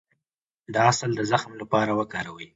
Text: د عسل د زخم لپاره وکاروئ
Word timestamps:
د 0.73 0.75
عسل 0.89 1.11
د 1.15 1.21
زخم 1.31 1.51
لپاره 1.61 1.91
وکاروئ 1.99 2.47